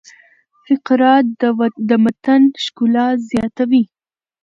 [0.65, 1.11] فقره
[1.89, 3.83] د متن ښکلا زیاتوي.